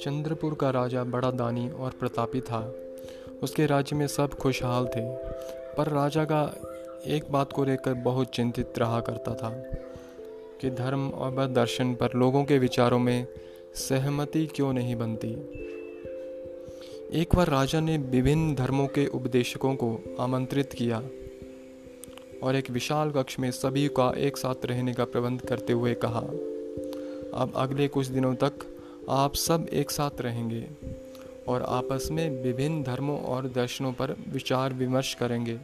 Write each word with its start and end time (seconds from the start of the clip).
चंद्रपुर 0.00 0.54
का 0.54 0.70
राजा 0.70 1.04
बड़ा 1.04 1.30
दानी 1.30 1.70
और 1.70 1.90
प्रतापी 1.90 2.40
था। 2.40 2.74
उसके 3.42 3.66
राज्य 3.66 3.96
में 3.96 4.06
सब 4.06 4.34
खुशहाल 4.34 4.86
थे, 4.86 5.16
पर 5.76 5.88
राजा 5.88 6.24
का 6.24 6.54
एक 7.06 7.24
बात 7.30 7.52
को 7.52 7.64
लेकर 7.64 7.94
बहुत 7.94 8.28
चिंतित 8.28 8.78
रहा 8.78 9.00
करता 9.00 9.34
था 9.34 9.50
कि 10.60 10.70
धर्म 10.70 11.08
और 11.08 11.46
दर्शन 11.46 11.94
पर 11.94 12.10
लोगों 12.16 12.44
के 12.44 12.58
विचारों 12.58 12.98
में 12.98 13.26
सहमति 13.74 14.46
क्यों 14.46 14.72
नहीं 14.72 14.96
बनती। 14.96 15.30
एक 17.20 17.34
बार 17.34 17.48
राजा 17.48 17.80
ने 17.80 17.98
विभिन्न 17.98 18.54
धर्मों 18.54 18.86
के 18.86 19.06
उपदेशकों 19.06 19.74
को 19.74 20.16
आमंत्रित 20.20 20.72
किया। 20.72 21.02
और 22.42 22.56
एक 22.56 22.70
विशाल 22.70 23.10
कक्ष 23.10 23.38
में 23.38 23.50
सभी 23.50 23.88
का 23.88 24.12
एक 24.16 24.36
साथ 24.36 24.54
रहने 24.64 24.94
का 24.94 25.04
प्रबंध 25.04 25.40
करते 25.40 25.72
हुए 25.72 25.94
कहा, 25.94 26.20
अब 27.34 27.52
अगले 27.56 27.88
कुछ 27.88 28.06
दिनों 28.06 28.34
तक 28.34 28.52
आप 29.10 29.34
सब 29.34 29.66
एक 29.72 29.90
साथ 29.90 30.20
रहेंगे 30.20 30.66
और 31.48 31.62
आपस 31.62 32.08
में 32.10 32.42
विभिन्न 32.42 32.82
धर्मों 32.82 33.20
और 33.20 33.48
दर्शनों 33.48 33.92
पर 33.92 34.16
विचार 34.28 34.72
विमर्श 34.72 35.14
करेंगे। 35.14 35.58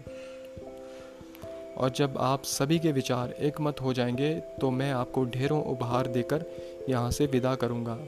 और 1.76 1.90
जब 1.90 2.14
आप 2.18 2.42
सभी 2.42 2.78
के 2.78 2.92
विचार 2.92 3.32
एक 3.32 3.60
मत 3.60 3.80
हो 3.80 3.92
जाएँगे 3.92 4.34
तो 4.60 4.70
मैं 4.70 4.92
आपको 4.92 5.24
ढेरों 5.24 5.64
उपहार 5.64 6.06
देकर 6.06 6.44
यहाँ 6.88 7.10
से 7.10 7.26
विदा 7.26 7.54
करूँगा। 7.54 7.98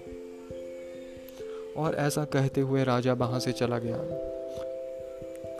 और 1.76 1.94
ऐसा 1.94 2.24
कहते 2.24 2.60
हुए 2.60 2.84
राजा 2.84 3.12
वहाँ 3.12 3.40
से 3.40 3.52
चला 3.52 3.78
गया। 3.78 3.98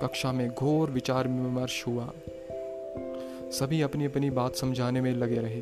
कक्षा 0.00 0.32
में 0.32 0.50
घोर 0.50 0.90
विचार 0.90 1.28
विमर्श 1.28 1.86
हुआ। 1.86 2.12
सभी 3.52 3.80
अपनी 3.82 4.04
अपनी 4.04 4.30
बात 4.30 4.56
समझाने 4.56 5.00
में 5.00 5.12
लगे 5.12 5.36
रहे, 5.36 5.60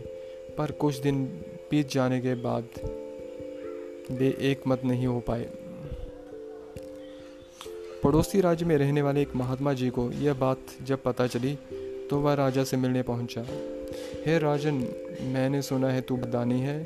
पर 0.59 0.71
कुछ 0.71 0.99
दिन 0.99 1.25
बीत 1.71 1.89
जाने 1.89 2.21
के 2.21 2.35
बाद 2.35 2.69
वे 4.11 4.29
एक 4.41 4.67
मत 4.69 4.85
नहीं 4.85 5.07
हो 5.07 5.21
पाए। 5.21 5.49
पड़ोसी 8.03 8.41
राज्य 8.41 8.67
में 8.67 8.77
रहने 8.77 9.03
वाले 9.03 9.23
एक 9.23 9.35
महात्मा 9.37 9.73
जी 9.73 9.89
को 9.91 10.11
यह 10.13 10.35
बात 10.35 10.59
जब 10.83 11.03
पता 11.03 11.27
चली 11.27 11.55
तो 12.11 12.21
वह 12.21 12.35
राजा 12.35 12.65
से 12.65 12.77
मिलने 12.77 13.03
पहुँचा। 13.03 13.45
हे 14.27 14.39
राजन, 14.39 14.75
मैंने 15.23 15.63
सुना 15.63 15.89
है 15.89 16.01
तू 16.01 16.17
दानी 16.17 16.61
है। 16.61 16.83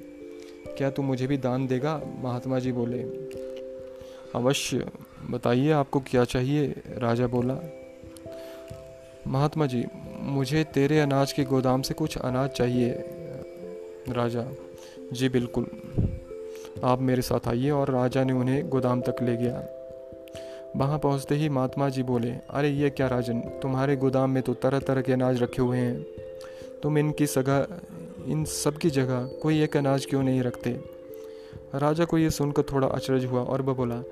क्या 0.79 0.91
तू 0.91 1.03
मुझे 1.03 1.27
भी 1.27 1.37
दान 1.39 1.67
देगा? 1.67 2.01
महात्मा 2.19 2.59
जी 2.59 2.73
बोले। 2.73 3.03
अवश्य, 4.35 4.87
बताइए 5.31 5.71
आपको 5.71 6.01
क्या 6.01 6.25
चाहिए? 6.25 6.75
राजा 6.89 7.27
बोला। 7.27 7.59
महात्मा 9.27 9.67
जी 9.67 9.85
मुझे 10.21 10.65
तेरे 10.65 11.01
अनाज 11.01 11.33
के 11.33 11.45
गोदाम 11.45 11.83
से 11.83 11.95
कुछ 11.95 12.19
अनाज 12.19 12.51
चाहिए, 12.51 12.91
राजा। 14.09 14.47
जी 15.13 15.29
बिल्कुल। 15.29 15.67
आप 16.85 17.01
मेरे 17.01 17.23
साथ 17.23 17.49
आइए 17.49 17.71
और 17.71 17.91
राजा 17.91 18.25
ने 18.25 18.33
उन्हें 18.33 18.69
गोदाम 18.69 19.01
तक 19.01 19.17
ले 19.23 19.37
गया। 19.37 19.69
वहाँ 20.77 20.99
पहुँचते 20.99 21.35
ही 21.35 21.49
महात्मा 21.49 21.89
जी 21.89 22.03
बोले, 22.03 22.31
अरे, 22.31 22.69
ये 22.69 22.91
क्या 22.91 23.07
राजन? 23.07 23.41
तुम्हारे 23.41 23.97
गोदाम 23.97 24.31
में 24.31 24.43
तो 24.43 24.55
तरह 24.55 24.79
तरह 24.79 25.03
के 25.03 25.13
अनाज 25.13 25.43
रखे 25.43 25.63
हुए 25.63 25.79
हैं। 25.79 26.03
तुम 26.83 26.99
इनकी 26.99 27.27
सगा, 27.27 27.81
इन 28.27 28.45
सब 28.45 28.79
की 28.79 28.91
जगह 28.91 29.31
कोई 29.43 29.63
एक 29.63 29.77
अनाज 29.77 30.07
क्यों 30.07 30.23
नहीं 30.23 30.43
रखते? 30.43 30.71
राजा 31.75 32.05
को 32.05 32.19
ये 32.19 32.31
सुनकर 32.31 32.63
थोड़ा 32.63 32.89
अचरज 32.89 33.25
हुआ 33.25 33.41
और 33.43 33.63
वह 33.63 33.75
बोला 33.75 34.03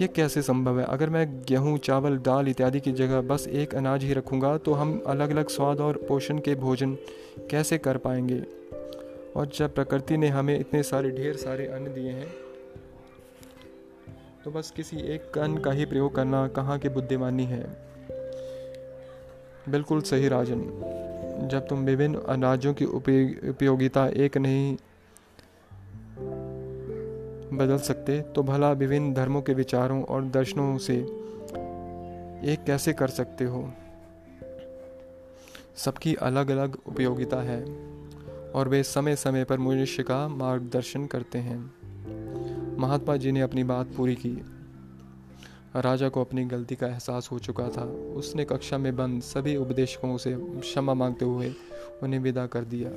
ये 0.00 0.06
कैसे 0.06 0.42
संभव 0.42 0.78
है? 0.80 0.84
अगर 0.86 1.10
मैं 1.10 1.42
गेहूँ, 1.42 1.76
चावल, 1.78 2.16
दाल 2.18 2.48
इत्यादि 2.48 2.80
की 2.80 2.92
जगह 2.92 3.20
बस 3.20 3.46
एक 3.48 3.74
अनाज 3.74 4.04
ही 4.04 4.12
रखूँगा 4.12 4.56
तो 4.58 4.72
हम 4.72 5.00
अलग 5.06 5.30
अलग 5.30 5.48
स्वाद 5.48 5.80
और 5.80 5.96
पोषण 6.08 6.38
के 6.38 6.54
भोजन 6.54 6.94
कैसे 7.50 7.78
कर 7.78 7.96
पाएँगे? 7.96 8.42
और 9.36 9.46
जब 9.46 9.74
प्रकृति 9.74 10.16
ने 10.16 10.28
हमें 10.28 10.58
इतने 10.60 10.82
सारे, 10.82 11.10
ढेर 11.10 11.36
सारे 11.36 11.66
अन्न 11.66 11.94
दिए 11.94 12.10
हैं 12.10 12.28
तो 14.44 14.50
बस 14.50 14.70
किसी 14.70 14.96
एक 15.14 15.38
अन्न 15.38 15.58
का 15.58 15.72
ही 15.72 15.84
प्रयोग 15.84 16.14
करना 16.14 16.46
कहाँ 16.48 16.78
की 16.78 16.88
बुद्धिमानी 16.88 17.44
है? 17.44 17.62
बिल्कुल 19.68 20.00
सही 20.02 20.28
राजन। 20.28 20.60
जब 21.50 21.66
तुम 21.68 21.84
विभिन्न 21.84 22.20
अनाजों 22.28 22.74
की 22.74 22.84
उपयोगिता 22.84 24.06
एक 24.16 24.36
नहीं 24.36 24.76
बदल 27.52 27.78
सकते 27.78 28.20
तो 28.20 28.42
भला 28.42 28.72
विभिन्न 28.72 29.14
धर्मों 29.14 29.42
के 29.42 29.54
विचारों 29.54 30.02
और 30.02 30.24
दर्शनों 30.24 30.78
से 30.78 30.96
एक 32.44 32.64
कैसे 32.66 32.92
कर 32.92 33.08
सकते 33.08 33.44
हो? 33.44 33.72
सबकी 35.76 36.14
अलग 36.14 36.50
अलग 36.50 36.76
उपयोगिता 36.86 37.36
है, 37.36 37.62
और 38.54 38.68
वे 38.68 38.82
समय 38.82 39.16
समय 39.16 39.44
पर 39.44 39.58
मनुष्य 39.58 40.02
का 40.02 40.28
मार्गदर्शन 40.28 41.06
करते 41.06 41.38
हैं। 41.38 42.78
महात्मा 42.78 43.16
जी 43.16 43.32
ने 43.32 43.40
अपनी 43.40 43.64
बात 43.64 43.86
पूरी 43.96 44.14
की। 44.14 44.42
राजा 45.76 46.08
को 46.08 46.20
अपनी 46.20 46.44
गलती 46.44 46.74
का 46.74 46.86
एहसास 46.86 47.28
हो 47.32 47.38
चुका 47.38 47.68
था। 47.68 47.82
उसने 48.16 48.44
कक्षा 48.44 48.78
में 48.78 48.96
बंद 48.96 49.22
सभी 49.22 49.56
उपदेशकों 49.56 50.16
से 50.16 50.36
क्षमा 50.38 50.94
मांगते 50.94 51.24
हुए 51.24 51.54
उन्हें 52.02 52.20
विदा 52.20 52.46
कर 52.46 52.64
दिया। 52.64 52.90